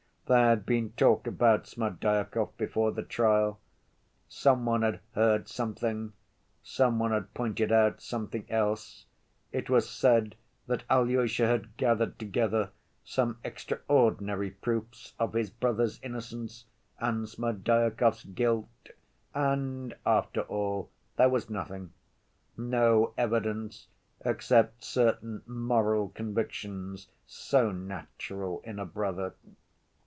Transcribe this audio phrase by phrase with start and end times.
[0.27, 3.59] There had been talk about Smerdyakov before the trial;
[4.29, 6.13] some one had heard something,
[6.63, 9.07] some one had pointed out something else,
[9.51, 10.35] it was said
[10.67, 12.69] that Alyosha had gathered together
[13.03, 16.63] some extraordinary proofs of his brother's innocence
[16.97, 18.69] and Smerdyakov's guilt,
[19.33, 21.91] and after all there was nothing,
[22.55, 23.89] no evidence
[24.23, 29.33] except certain moral convictions so natural in a brother.